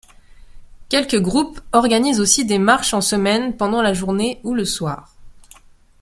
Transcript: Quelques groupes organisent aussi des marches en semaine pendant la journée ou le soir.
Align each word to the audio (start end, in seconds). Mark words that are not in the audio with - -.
Quelques 0.89 1.19
groupes 1.21 1.61
organisent 1.73 2.21
aussi 2.21 2.43
des 2.43 2.57
marches 2.57 2.95
en 2.95 3.01
semaine 3.01 3.55
pendant 3.55 3.83
la 3.83 3.93
journée 3.93 4.41
ou 4.43 4.55
le 4.55 4.65
soir. 4.65 5.13